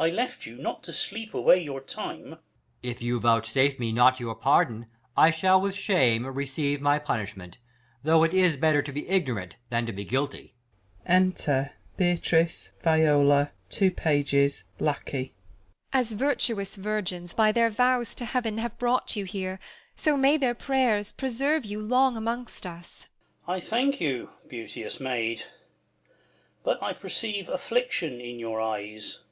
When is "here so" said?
19.24-20.16